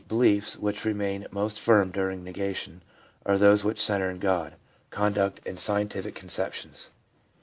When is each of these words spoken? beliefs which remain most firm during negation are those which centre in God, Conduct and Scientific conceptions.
beliefs 0.07 0.57
which 0.57 0.83
remain 0.83 1.27
most 1.29 1.59
firm 1.59 1.91
during 1.91 2.23
negation 2.23 2.81
are 3.23 3.37
those 3.37 3.63
which 3.63 3.79
centre 3.79 4.09
in 4.09 4.17
God, 4.17 4.55
Conduct 4.89 5.45
and 5.45 5.59
Scientific 5.59 6.15
conceptions. 6.15 6.89